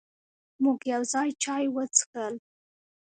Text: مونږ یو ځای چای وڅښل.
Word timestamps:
مونږ 0.63 0.79
یو 0.93 1.01
ځای 1.13 1.29
چای 1.43 1.65
وڅښل. 1.73 2.35